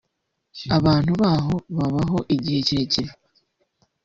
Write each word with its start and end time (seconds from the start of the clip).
abantu 0.77 1.11
baho 1.21 1.55
babaho 1.77 2.19
igihe 2.35 2.59
kirekire 2.67 3.11